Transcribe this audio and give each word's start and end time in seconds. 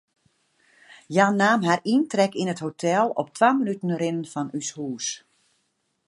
Hja 1.13 1.25
naam 1.41 1.61
har 1.67 1.81
yntrek 1.93 2.33
yn 2.41 2.51
it 2.53 2.63
hotel, 2.65 3.05
op 3.21 3.27
twa 3.37 3.49
minuten 3.59 3.91
rinnen 4.01 4.31
fan 4.33 4.53
ús 4.57 4.69
hûs. 4.77 5.07